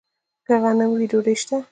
[0.45, 1.57] که غنم وي، ډوډۍ شته.